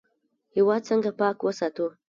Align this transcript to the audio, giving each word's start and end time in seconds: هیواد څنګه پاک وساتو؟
هیواد 0.55 0.81
څنګه 0.89 1.09
پاک 1.19 1.37
وساتو؟ 1.41 1.85